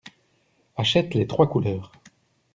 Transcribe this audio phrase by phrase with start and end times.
[0.77, 1.91] Achète les trois couleurs.